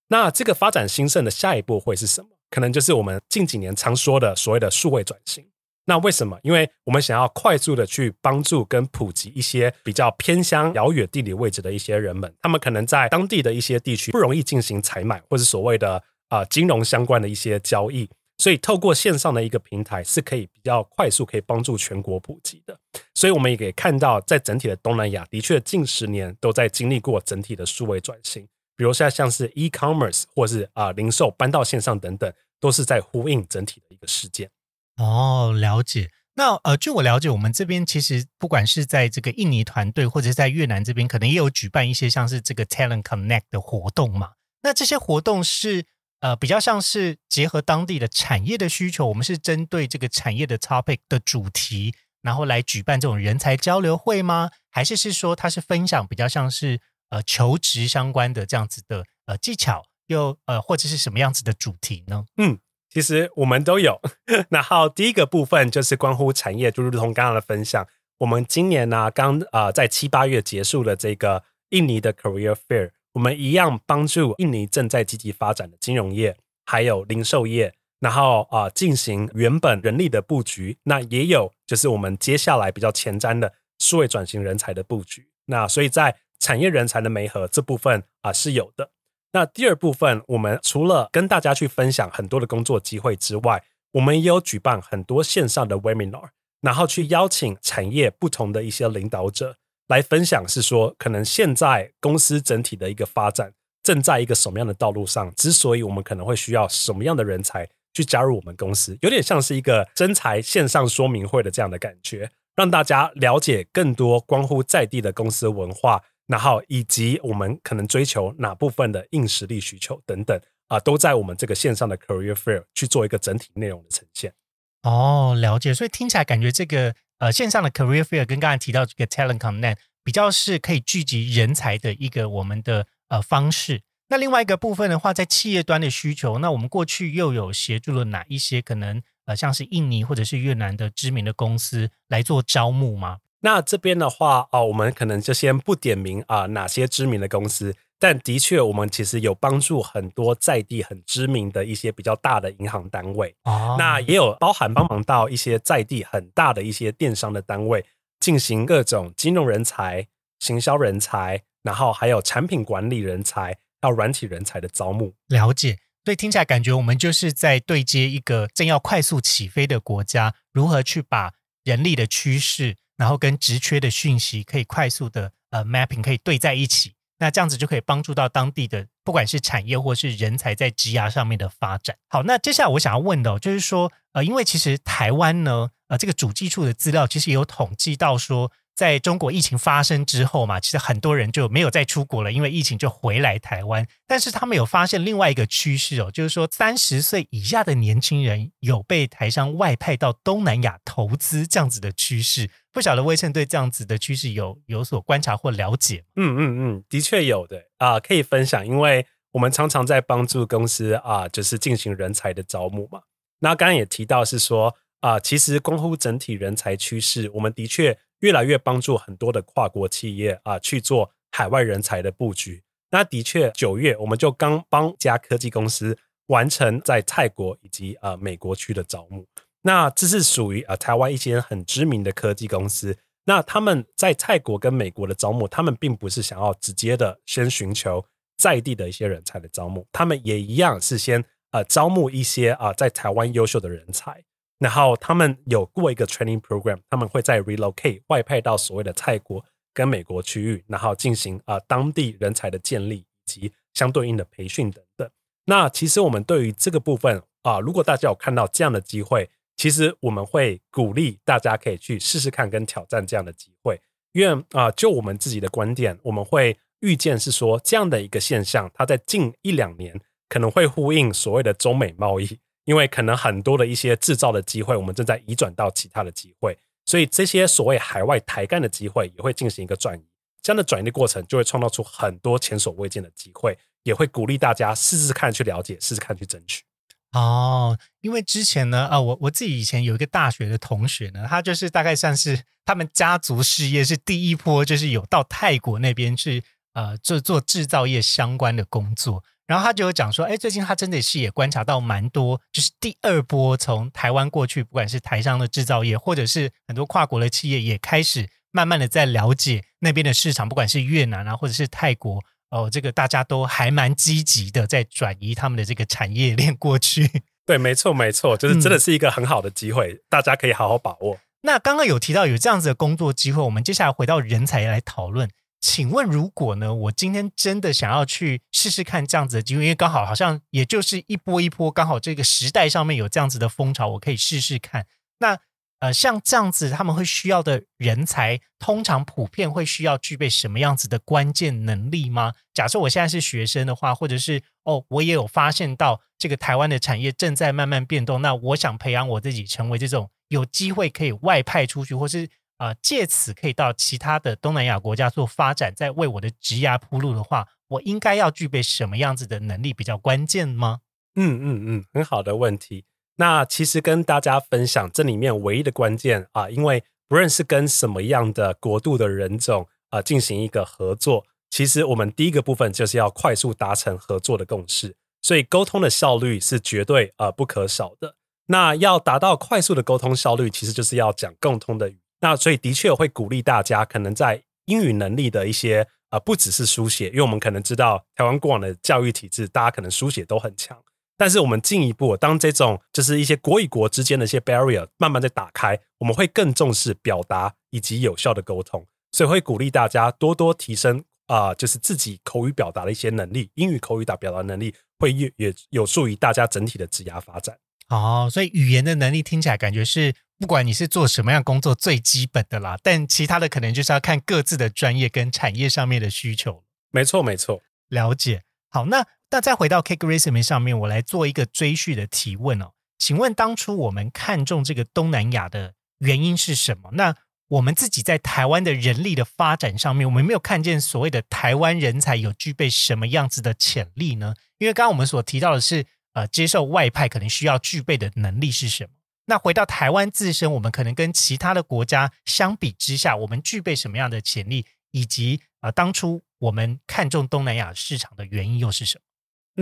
[0.08, 2.28] 那这个发展兴盛的下一步会是什么？
[2.50, 5.44] 可能就是我们近几年常说的所谓的数位转型。
[5.88, 6.38] 那为什么？
[6.42, 18.08] 因为我们想要快速的去帮助跟普及一些比较偏乡、遥远地理位置的一些人们，他们可能在当地的一些地区不容易进行采买，或者所谓的啊金融相关的一些交易。
[18.38, 22.78] 所以，透过线上的一个平台是可以比较快速，可以帮助全国普及的。
[23.14, 28.46] 所以，我们也可以看到，在整体的东南亚，的确近十年都在经历过整体的数位转型。
[28.76, 34.50] 比如像像是 e-commerce 或是啊零售搬到线上等等，都是在呼应整体的一个事件。
[34.98, 36.10] 哦，了解。
[36.34, 44.32] 那呃，据我了解，我们这边其实不管是在这个印尼团队，或者是在越南这边，可能也有举办一些像是这个 Talent Connect 的活动嘛。
[44.62, 45.86] 那这些活动是。
[46.20, 54.50] 呃，比较像是结合当地的产业的需求，我们是针对这个产业的 topic 的主题，然后来举办这种人才交流会吗？
[54.70, 62.24] 还是是说它是分享比较像是呃求职相关的这样子的呃技巧，又呃或者是什么样子的主题呢？
[62.38, 62.58] 嗯，
[62.90, 64.00] 其实我们都有。
[64.50, 67.86] 然后第一个部分就是关乎产业，就如同刚刚的分享，
[68.18, 72.90] 我们今年呢刚呃在七八月结束了这个印尼的 Career Fair。
[73.16, 80.76] 我们一样帮助印尼正在积极发展的金融业，还有零售业，然后啊进行原本人力的布局。
[80.82, 85.30] 那也有就是我们接下来比较前瞻的数位转型人才的布局。
[85.46, 88.90] 那所以在产业人才的媒合这部分啊是有的。
[89.32, 96.28] 那第二部分，我们除了跟大家去分享很多的工作机会之外，我们也有举办很多线上的 webinar，
[96.60, 99.56] 然后去邀请产业不同的一些领导者。
[99.88, 105.32] 来分享是说，可能现在公司整体的一个发展正在一个什么样的道路上？
[105.36, 124.34] 之所以我们可能会需要什么样的人才去加入我们公司，有点像是一个真才线上说明会的这样的感觉，让大家了解更多关乎在地的公司文化，然后以及我们可能追求哪部分的硬实力需求等等啊，都在我们这个线上的 Career Fair 去做一个整体内容的呈现。
[124.82, 125.72] 哦，了解。
[125.72, 126.96] 所以听起来感觉这个。
[127.18, 133.80] 呃，线上的 Career Fair 跟刚才提到这个 Talent Connect 比较是可以聚集人才的一个我们的呃方式。
[134.08, 143.18] 那另外一个部分的话，在企业端的需求，那我们过去又有协助了哪一些可能呃像是印尼或者是越南的知名的公司来做招募吗？
[143.40, 147.74] 那这边的话啊，我们可能就先不点名啊哪些知名的公司。
[147.98, 157.84] 但的确，我们其实有帮助很多在地很知名的一些比较大的银行单位，哦那也有包含帮忙到一些在地很大的一些电商的单位，
[158.20, 160.06] 进行各种金融人才、
[160.40, 165.14] 行销人才，然后还有产品管理人才，还有软体人才的招募。
[165.28, 171.32] 了解，所以听起来感觉我们就是在对接一个正要快速起飞的国家，如何去把
[171.64, 176.92] 人力的趋势，然后跟职缺的讯息可以快速的呃 mapping 可以对在一起。
[177.18, 181.96] 那这样子就可以帮助到当地的，不管是产业或是人才在职涯上面的发展。
[182.08, 188.52] 好，那接下来我想要问的，就是说，呃，因为其实台湾呢，呃，这个主计处的资料其实有统计到说。
[188.76, 193.88] 在中国疫情发生之后嘛，其实很多人就没有再出国了，因为疫情就回来台湾。
[194.06, 202.50] 但是他们有发现另外一个趋势哦，就是说三十岁以下的年轻人有被台商外派到东南亚投资这样子的趋势。
[202.70, 206.04] 不晓得魏晨对这样子的趋势有有所观察或了解？
[206.16, 213.00] 嗯嗯嗯，的确有的啊，可以分享，因为我们常常在帮助公司啊，就是进行人才的招募嘛。
[213.38, 217.98] 那刚刚也提到是说啊，其实关乎整体人才趋势，我们的确。
[218.20, 222.62] 越来越帮助很多的跨国企业啊去做海外人才的布局。
[222.90, 229.26] 那的确，九月我们就刚帮家科技公司完成在泰国以及呃美国区的招募。
[229.62, 232.96] 那这是属于啊台湾一些很知名的科技公司。
[233.24, 238.04] 那他们在泰国跟美国的招募，他们并不是想要直接的先寻求
[238.38, 244.22] 在地的一些人才的招募，他们也一样是先呃招募一些啊在台湾优秀的人才。
[244.58, 255.10] 然后他们有过一个 training program，他们会在 relocate 外派到所谓的泰国跟美国区域，然后进行啊当地人才的建立以及相对应的培训等等。
[255.44, 263.80] 那其实我们对于这个部分啊，如果大家有看到这样的机会，其实我们会鼓励大家可以去试试看跟挑战这样的机会，
[264.12, 272.38] 因为啊，就我们自己的观点，我们会预见是说这样的一个现象，它在近一两年可能会呼应所谓的中美贸易。
[272.66, 280.02] 因为可能很多的一些制造的机会，我们正在移转到其他的机会，所以这些所谓海外抬干的机会也会进行一个转移。
[280.42, 286.64] 这样的转移的过程就会创造出很多前所未见的机会，也会鼓励大家试试看去了解，试试看去争取。
[287.12, 296.42] 哦，因为之前呢，啊，我我自己以前有一个大学的同学呢，他就是大概算是他们家族事业是第一波，就是有到泰国那边去，
[296.74, 299.24] 呃，做做制造业相关的工作。
[299.46, 317.22] 然后他就有讲说，哎，最近他真的是也观察到蛮多，就是第二波从台湾过去，不管是台商的制造业，或者是很多跨国的企业，也开始慢慢的在了解那边的市场，不管是越南啊，或者是泰国，哦，这个大家都还蛮积极的在转移他们的这个产业链过去。
[317.44, 321.18] 对，没错，没错，就是真的是一个很好的机会，大家可以好好把握。
[321.42, 325.30] 那刚刚有提到有这样子的工作机会，我们接下来回到人才来讨论。
[325.68, 334.86] 请问，如果呢，我今天真的想要去试试看这样子的机会，因为刚好好像也就是一波一波，刚好这个时代上面有这样子的风潮，我可以试试看。
[335.18, 335.40] 那
[335.80, 342.34] 呃，像这样子他们会需要的人才，通常普遍会需要具备什么样子的关键能力吗？
[342.54, 352.28] 假设我现在是学生的话，或者是哦，我也有发现到这个台湾的产业正在慢慢变动，那我想培养我自己成为这种有机会可以外派出去，或是。
[352.58, 360.80] 啊，借此可以到其他的东南亚国家做发展，在为我的职涯铺路的话，我应该要具备什么样子的能力比较关键吗？
[361.14, 362.84] 嗯嗯嗯，很好的问题。
[363.16, 378.16] 那其实跟大家分享这里面唯一的关键啊，因为不论是跟什么样的国度的人种啊进行一个合作，其实我们第一个部分就是要快速达成合作的共识，所以沟通的效率是绝对呃不可少的。
[378.46, 381.98] 那要达到快速的沟通效率，其实就是要讲共通的语。
[382.20, 390.76] 那所以的确会鼓励大家，可能在英语能力的一些啊，不只是书写，因为我们可能知道台湾过往的教育体制，大家可能书写都很强。
[391.18, 407.56] 但是我们进一步，当这种就是一些国与国之间的一些 barrier 慢慢在打开，我们会更重视表达以及有效的沟通，所以会鼓励大家多多提升啊，就是自己口语表达的一些能力，英语口语打表达能力会越也有助于大家整体的职涯发展。
[407.88, 410.14] 哦，所以语言的能力听起来感觉是。
[410.38, 416.62] 不管你是做什么样工作，最基本的啦，但其他的可能就是要看各自的专业跟产业上面的需求。
[416.90, 418.42] 没错，没错，了解。
[418.68, 422.72] 好，那那再回到 Cake Resume 上面，我来做一个追续的提问哦。
[422.98, 426.90] 请问当初我们看中这个东南亚的原因是什么？
[426.92, 427.14] 那
[427.48, 434.34] 我们自己在台湾的人力的发展上面，我们没有看见所谓的台湾人才有具备什么样子的潜力呢？
[434.58, 438.90] 因为刚刚我们所提到的是，呃，接受外派可能需要具备的能力是什么？
[439.26, 449.02] 那回到台湾自身，我们可能跟其他的国家相比之下，我们具备什么样的潜力，以及啊，当初我们看中东南亚市场的原因又是什么？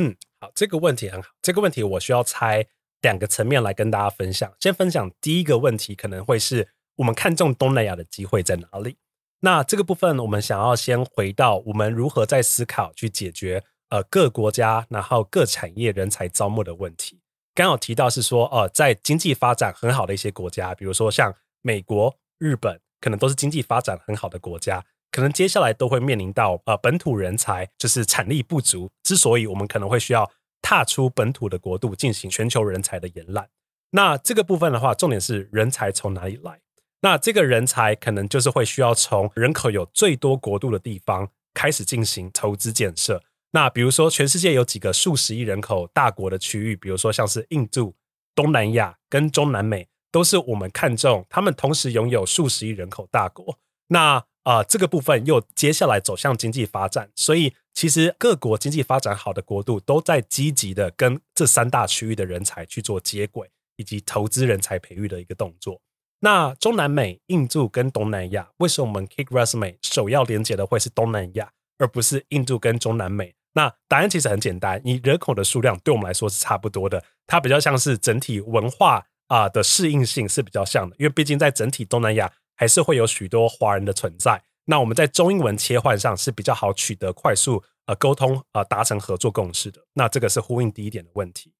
[0.02, 1.28] 嗯，好，这个问题很好。
[1.40, 2.66] 这个问题我需要拆
[3.00, 4.52] 两个层面来跟大家分享。
[4.60, 8.98] 先分享第一个问题，可能会是我们看中东南亚的机会在哪里？
[9.40, 17.20] 那这个部分，我们想要先回到我们如何在思考去解决呃各国家然后各产业人才招募的问题。
[17.54, 30.28] 刚好提到是说，呃，在经济发展很好的一些国家，比如说像美国、日本，可能都是经济发展很好的国家，可能接下来都会面临到呃本土人才就是产力不足，之所以我们可能会需要
[30.60, 33.48] 踏出本土的国度进行全球人才的延揽。
[33.90, 36.60] 那这个部分的话，重点是人才从哪里来？
[37.02, 43.22] 那这个人才可能就是会需要从人口有最多国度的地方开始进行投资建设。
[43.54, 47.94] 那比如说，全世界有几个数十亿人口大国的区域，比如说像是印度、
[48.34, 53.56] 东南亚跟中南美，都是我们看中，他们同时拥有数十亿人口大国。
[53.86, 65.80] 那啊，这个部分又接下来走向经济发展，所以其实各国经济发展好的国度都在积极的跟这三大区域的人才去做接轨，以及投资人才培育的一个动作。
[66.18, 73.32] 那中南美、印度跟东南亚，为什么我们 Kick Resume 首要连接的会是东南亚，而不是印度跟中南美？
[73.54, 84.42] 那答案其实很简单，你人口的数量对我们来说是差不多的，它比较像是整体文化啊的适应性是比较像的，因为毕竟在整体东南亚还是会有许多华人的存在。
[84.66, 89.80] 那我们在中英文切换上是比较好取得快速呃沟通呃达成合作共识的。
[89.92, 91.52] 那这个是呼应第一点的问题。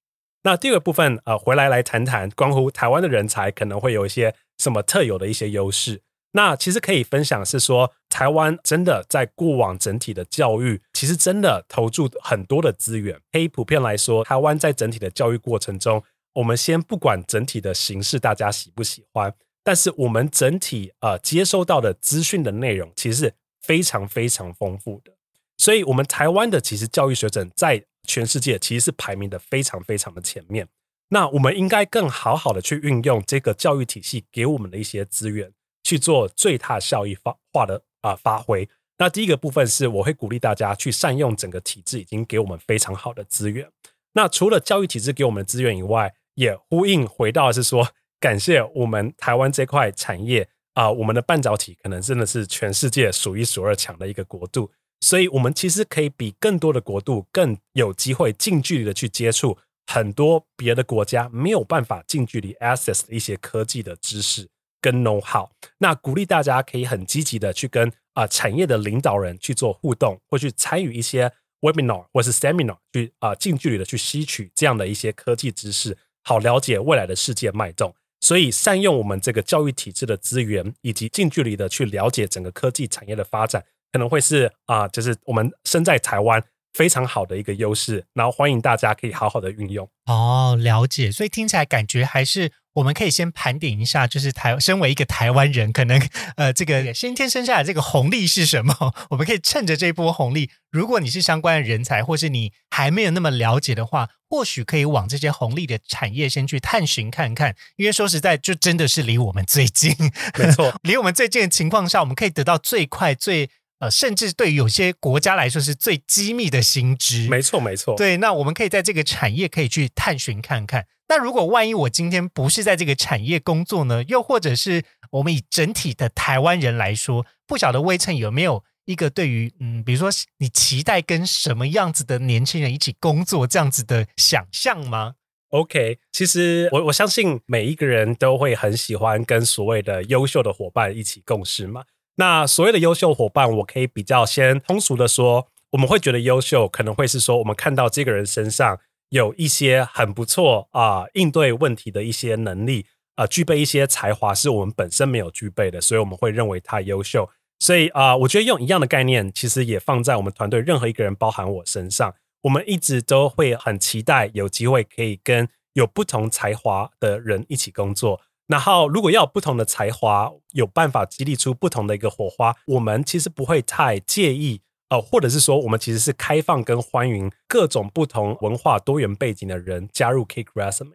[0.43, 6.01] 那第二个部分呃回来来谈谈关乎台湾的人才可能会有一些什么特有的一些优势。
[6.31, 13.19] 那其实可以分享是说，台湾真的在过往整体的教育，其实真的投注很多的资源。
[13.31, 16.01] 可以普遍来说，台湾在整体的教育过程中，
[16.33, 25.11] 我们先不管整体的形式大家喜不喜欢，但是我们整体呃接收到的资讯的内容，其实是非常非常丰富的。
[25.57, 30.67] 所以，我们台湾的其实教育水准在全世界其实是排名的非常非常的前面。
[31.09, 35.51] 那我们应该更好好的去运用这个教育体系给我们的一些资源。
[35.87, 38.67] 去做最大效益发化的啊发挥。
[38.97, 43.69] 那第一个部分是，我会鼓励大家去善用整个体制已经给我们非常好的资源。
[44.13, 47.89] 那除了教育体制给我们的资源以外，也呼应回到是说，
[48.19, 54.71] 感谢我们台湾这块产业啊，我们的半导体可能真的是全世界数一数二强的一个国度。
[55.01, 64.47] 所以我们其实可以比更多的国度更有机会近距离的去接触很多别的国家没有办法近距离 access 的一些科技的知识
[64.81, 65.49] 跟 know how。
[65.79, 77.93] 那鼓励大家可以很积极的去跟啊产业的领导人去做互动，或去参与一些 webinar 或是 seminar，去啊近距离的去吸取这样的一些科技知识，好了解未来的世界脉动。
[78.21, 83.63] 所以善用我们这个教育体制的资源，以及近距离的去了解整个科技产业的发展。
[83.91, 86.43] 可能会是啊，就是我们身在台湾
[86.73, 89.87] 非常好的一个优势，然后欢迎大家可以好好的运用。
[90.07, 91.11] 哦，了解。
[91.11, 96.01] 所以听起来感觉还是我们可以先盘点一下，就是台身为一个台湾人，可能
[96.37, 98.93] 呃这个先天生下来这个红利是什么？
[99.11, 107.55] 我们可以趁着这波红利，如果你是相关的人才，或是你还没有那么了解的话，或许可以往这些红利的产业先去探寻看看。
[107.75, 109.95] 因为说实在，就真的是离我们最近，
[110.37, 113.49] 没错， 离我们最近的情况下，我们可以得到最快最。
[113.79, 117.27] 呃，甚至对有些国家来说是最机密的新知。
[117.27, 117.93] 没错，没错。
[117.97, 120.85] 对，那我们可以在这个产业可以去探寻看看。
[121.07, 124.03] 那如果万一我今天不是在这个产业工作呢？
[124.05, 135.13] 又或者是我们以整体的台湾人来说，不晓得微称有没有一个对于嗯，比如说你期待跟什么样子的年轻人一起工作这样子的想象吗
[135.49, 141.83] ？OK，其实我我相信每一个人都会很喜欢跟所谓的优秀的伙伴一起共事嘛。
[142.15, 148.79] 那所谓的优秀伙伴，我可以比较先通俗的说，我们会觉得优秀，可能会是说我们看到这个人身上
[149.09, 152.85] 有一些很不错啊，应对问题的一些能力
[153.15, 157.29] 啊，具备一些才华是我们本身没有具备的，所以我们会认为他优秀。
[157.59, 168.19] 所以啊，我觉得用一样的概念，其实也放在我们团队任何一个人，包含我身上，我们一直都会很期待有机会可以跟有不同才华的人一起工作。
[168.47, 174.61] 然后，如果要有不同的才华，有办法激励出不同的一个火花，我们其实不会太介意，
[174.95, 180.93] 呃，或者是说，我们其实是开放跟欢迎各种不同文化、多元背景的人加入 Kick Resume。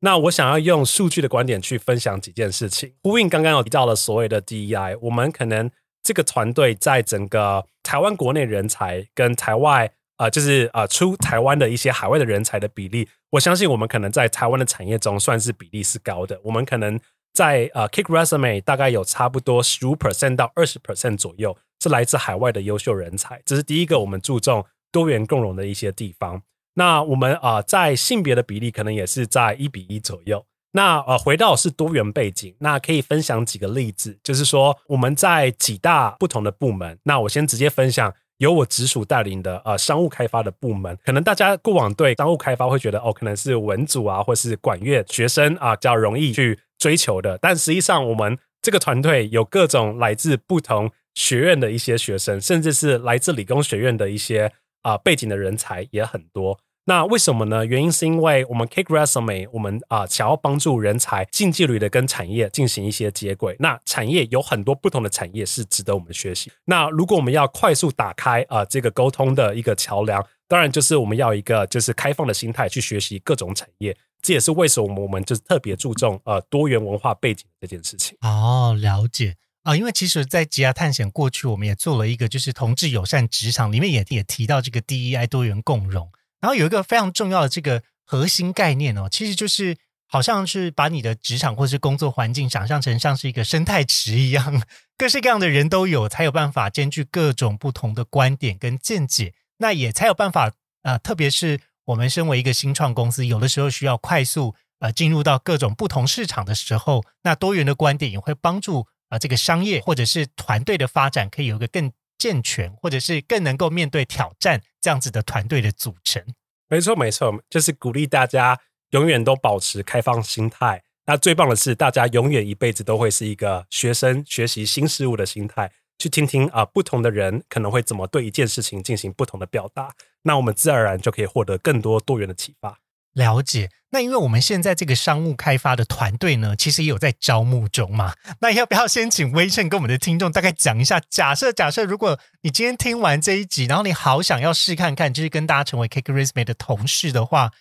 [0.00, 5.70] 那我想要用数据的观点去分享几件事情，呼应刚刚有提到的所谓的 DEI，我们可能
[6.02, 9.92] 这个团队在整个台湾国内人才跟台外。
[10.16, 16.40] 啊，就是啊，出台湾的一些海外的人才的比例，我相信我们可能在台湾的产业中算是比例是高的。
[16.42, 16.98] 我们可能
[17.34, 21.54] 在呃，Kick Resume 大概有差不多十五 percent 到二十 percent 左右
[21.86, 26.42] 是来自海外的优秀人才，这是第一个我们注重多元共融的一些地方。
[26.74, 30.44] 那我们啊，在性别的比例可能也是在一比一左右。
[30.72, 36.98] 那呃，回到是多元背景，那可以分享几个例子，就是说我们在几大不同的部门。
[37.04, 38.12] 那我先直接分享。
[38.38, 47.38] 由我直属带领的呃商务开发的部门，可能大家过往对商务开发会觉得哦，可能是文组啊，或是管乐学生啊，较容易去追求的。
[47.38, 54.52] 但实际上，我们这个团队有各种来自不同学院的一些学生，甚至是来自理工学院的一些
[54.82, 56.60] 啊背景的人才也很多。
[56.88, 57.66] 那为什么呢？
[57.66, 63.56] 原因是因为我们 Kick Resume，我们啊想要帮助人才近距离的跟产业进行一些接轨。
[63.58, 66.52] 那产业有很多不同的产业是值得我们学习。
[66.66, 73.96] 那如果我们要快速打开啊这个沟通的一个桥梁，当然就是我们要一个就是开放的心态去学习各种产业。
[74.22, 78.16] 这也是为什么我们就是特别注重呃多元文化背景这件事情。
[78.20, 79.34] 哦，了解
[79.66, 86.08] 啊，因为其实，在吉亚探险过去，我们也做了一个就是同志友善职场，里面也也提到这个 DEI 多元共融。
[86.40, 94.62] 然后有一个非常重要的这个核心概念哦，其实就是好像是把你的职场或是工作环境想象成像是一个生态池一样，
[94.96, 100.52] 各式各样的人都有，才有办法兼具各种不同的观点跟见解，那也才有办法
[100.82, 111.92] 呃，特别是我们身为一个新创公司，有的时候需要快速呃进入到各种不同市场的时候，那多元的观点也会帮助啊这个商业或者是团队的发展，可以有一个更。
[112.18, 116.24] 健全，或者是更能够面对挑战这样子的团队的组成，
[116.66, 118.58] 没错没错，就是鼓励大家
[118.92, 120.82] 永远都保持开放心态。
[121.04, 129.94] 那最棒的是，大家永远一辈子都会是一个学生，学习新事物的心态，去听听啊不同的人可能会怎么对一件事情进行不同的表达。
[130.22, 132.80] 那我们自然而然就可以获得更多多元的启发。
[133.16, 138.12] 了解，那因为我们现在这个商务开发的团队呢，其实也有在招募中嘛。
[138.42, 141.00] 那要不要先请威盛跟我们的听众大概讲一下？
[141.08, 147.52] 假设假设，如果你今天听完这一集，然后你好想要试看看，就是跟大家成为 Cake Resume 的同事的话，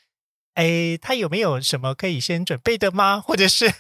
[0.56, 3.22] 哎，他有没有什么可以先准备的吗？
[3.26, 3.72] 或者是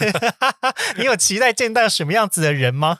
[0.95, 2.99] 你有期待见到什么样子的人吗？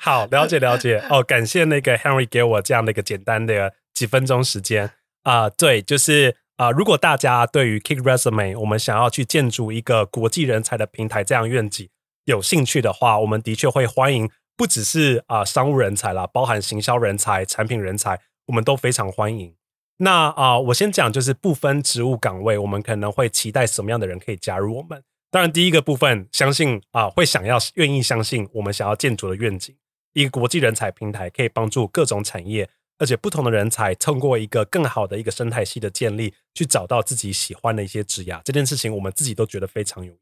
[0.00, 1.20] 好，了解了解哦。
[1.20, 4.92] 感谢那个 Henry 给我这样的一个简单的几分钟时间
[5.24, 5.50] 啊。
[5.50, 6.36] 对，就是。
[6.56, 11.88] 啊，如果大家对于 Kick Resume 我们想要去建筑一个国际人才的平台这样愿景
[12.26, 19.54] 有兴趣的话，我们的确会欢迎不只是啊商务人才啦，包含行销人才、产品人才，我们都非常欢迎。
[19.96, 25.02] 那啊，我先讲就是不分职务岗位，我们可能会期待什么样的人可以加入我们。
[25.30, 29.74] 当然，第一个部分，相信啊，会想要愿意相信我们想要建筑的愿景，
[30.12, 38.40] 一个国际人才平台，可以帮助各种产业，而且不同的人才通过一个更好的一个生态系的建立，去找到自己喜欢的一些职涯。
[38.44, 40.14] 这件事情，我们自己都觉得非常有。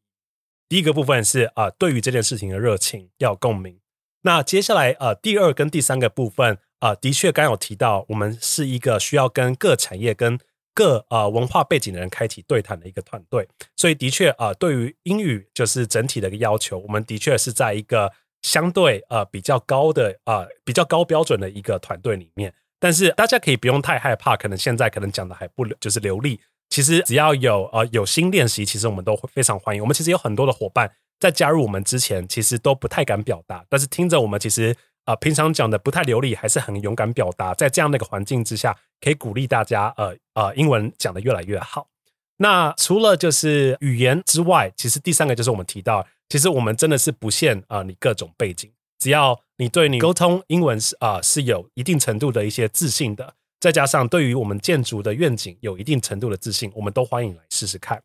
[0.69, 3.81] 第一个部分是啊，对于这件事情的热情要共鸣。
[4.23, 6.59] 那接下来呃，第二跟第三个部分。
[6.83, 10.37] 啊，的确，刚有提到，我们是一个需要跟各产业、跟
[10.75, 18.13] 各呃文化背景的人开启对谈的一个团队，所以的确啊，对于英语就是整体的一个要求，我们的确是在一个
[18.43, 22.53] 相对呃比较高的啊比较高标准的一个团队里面。
[22.83, 29.81] 但是大家可以不用太害怕，可能现在可能讲的还不就是流利，其实只要有呃有心练习，其实我们都会非常欢迎。
[29.81, 34.77] 我们其实有很多的伙伴在加入我们之前，其实都不太敢表达，但是听着我们其实。
[35.05, 37.53] 啊，平常讲的不太流利，还是很勇敢表达。
[37.55, 41.89] 在这样的一个环境之下，可以鼓励大家，呃呃，英文讲的越来越好。
[42.37, 48.71] 那除了就是语言之外，其实第三个就是我们提到，其实我们真的是不限啊，你各种背景，
[49.03, 58.01] 只要你对你沟通英文是啊是有一定程度的一些自信的，再加上对于我们建筑的愿景有一定程度的自信，我们都欢迎来试试看。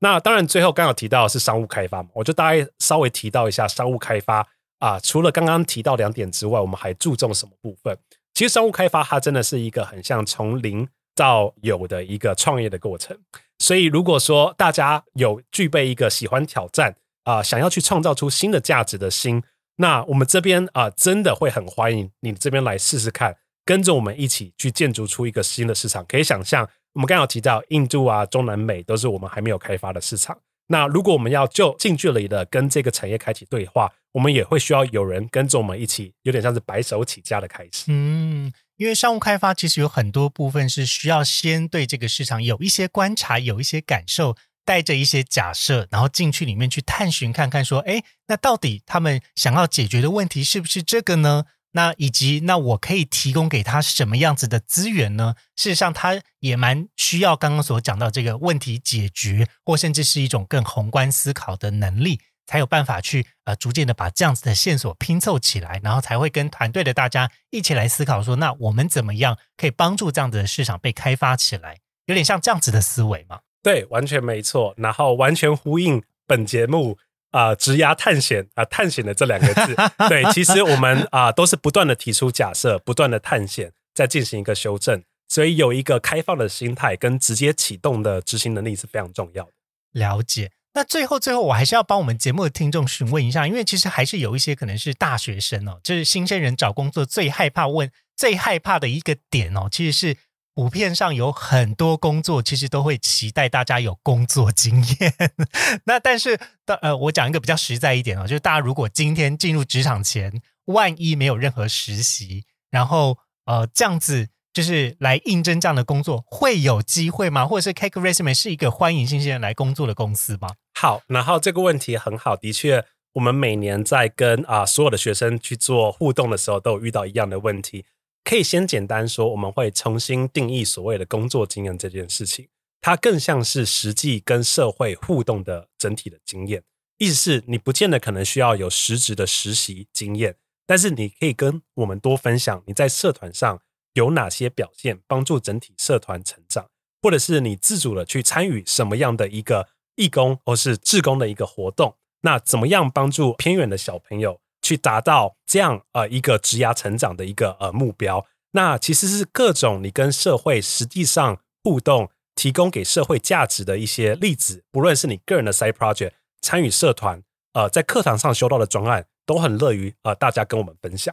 [0.00, 4.44] 那当然，最后刚好提到是商务开发嘛，我就大概稍微提到一下商务开发。
[4.80, 7.96] 啊，除了刚刚提到两点之外，我们还注重什么部分？
[8.34, 13.16] 其实商务开发它真的是一个很像从零到有的一个创业的过程。
[13.60, 19.40] 所以如果说大家有具备一个喜欢挑战啊，想要去创造出新的价值的心，
[19.80, 26.04] 那我们这边啊，真的会很欢迎你这边来试试看，跟着我们一起去建筑出一个新的市场。
[26.06, 30.38] 可以想象，我们刚刚提到印度啊、中南美都是我们还没有开发的市场。
[30.66, 37.86] 那如果我们要就近距离的跟这个产业开启对话，我们也会需要有人跟着我们一起，有点像是白手起家的开始。
[37.88, 51.44] 嗯，因为商务开发其实有很多部分是需要先对这个市场有一些观察，有一些感受，带着一些假设，然后进去里面去探寻看看，说，哎，那到底他们想要解决的问题是不是这个呢？
[51.72, 55.36] 那以及那我可以提供给他什么样子的资源呢？
[55.54, 71.78] 事实上，他也蛮需要刚刚所讲到这个问题解决，或甚至是一种更宏观思考的能力，才有办法去呃逐渐的把这样子的线索拼凑起来，然后才会跟团队的大家一起来思考说，那我们怎么样可以帮助这样子的市场被开发起来？
[72.06, 73.38] 有点像这样子的思维嘛？
[73.62, 76.98] 对，完全没错，然后完全呼应本节目。
[77.30, 79.76] 啊，职涯探险啊，探险的这两个字，
[80.08, 89.52] 对，其实我们啊都是不断的提出假设，不断的探险，再进行一个修正，所以有一个开放的心态跟直接启动的执行能力是非常重要的。
[89.92, 90.50] 了解。
[90.74, 100.16] 那最后最后，我还是要帮我们节目的听众询问一下，因为其实还是有一些可能是大学生哦，就是新生人找工作最害怕问、最害怕的一个点哦，其实是。
[100.54, 105.14] 普遍上有很多工作，其实都会期待大家有工作经验。
[105.86, 106.38] 那但是，
[106.82, 117.46] 呃，我讲一个比较实在一点哦，就是大家如果今天进入职场前，万一没有任何实习，然后呃这样子就是来应征这样的工作，会有机会吗？
[117.46, 120.50] 或者是 Cake Resume 是一个欢迎新鲜人来工作的公司吗？
[120.74, 122.84] 好，然后这个问题很好，的确，
[123.14, 127.84] 我们每年在跟啊所有的学生去做互动的时候，都有遇到一样的问题。
[128.30, 132.46] 可以先简单说，我们会重新定义所谓的工作经验这件事情，
[132.80, 136.62] 它更像是实际跟社会互动的整体的经验。
[136.98, 143.60] 意思是你不见得可能需要有实质的实习经验，但是你可以跟我们多分享你在社团上
[143.94, 146.70] 有哪些表现，帮助整体社团成长，
[147.02, 154.40] 或者是你自主的去参与什么样的一个义工或是志工的一个活动，那怎么样帮助偏远的小朋友？
[154.70, 164.62] 去达到这样呃一个职涯成长的一个呃目标，那其实是各种你跟社会实际上互动，提供给社会价值的一些例子。
[164.70, 167.20] 不论是你个人的 side project，参与社团，
[167.54, 171.12] 呃，在课堂上修到的专案，都很乐于呃大家跟我们分享。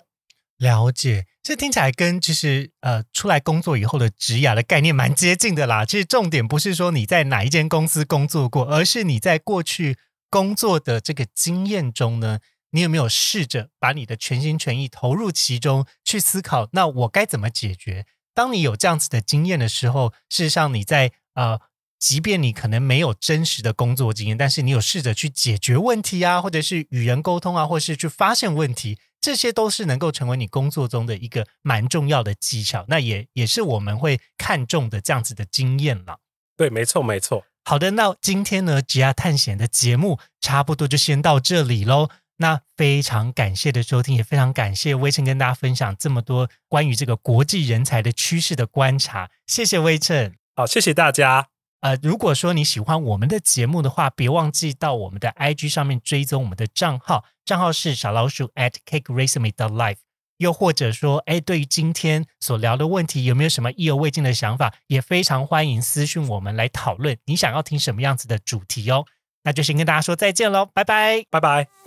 [0.60, 5.84] 了解，这听起来跟就是呃出来工作以后的职涯的概念蛮接近的啦。
[5.84, 9.98] 其实重点不是说你在哪一间公司工作过，而是你在过去
[10.30, 12.38] 工作的这个经验中呢。
[12.72, 18.06] 你有没有试着把你的全心全意投入其中，去思考那我该怎么解决？
[18.34, 21.60] 当你有这样子的经验的时候，事实上你在呃，
[21.98, 32.86] 即便你可能没有真实的工作经验，但是你有试着去解决问题啊，或者是与人沟通啊，或者是去发现问题，这些都是能够成为你工作中的一个蛮重要的技巧。
[32.90, 36.20] 那也也是我们会看重的这样子的经验了。
[36.56, 37.44] 对，没错，没错。
[37.64, 42.10] 好的，那今天呢，吉亚探险的节目差不多就先到这里喽。
[42.38, 49.30] 那非常感谢的收听，也非常感谢微晨跟大家分享这么多关于这个国际人才的趋势的观察。
[49.46, 50.36] 谢谢微晨。
[50.56, 51.48] 好，谢谢大家。
[51.82, 59.98] 呃，如果说你喜欢我们的节目的话，别忘记到我们的 IG 上面追踪我们的账号，账号是小老鼠 at cake resume dot life。
[60.38, 64.74] 又或者说，哎，对于今天所聊的问题，有没有什么意犹未尽的想法？
[64.88, 67.18] 也非常欢迎私讯我们来讨论。
[67.26, 69.06] 你想要听什么样子的主题哦？
[69.44, 71.87] 那就先跟大家说再见喽，拜拜，拜拜。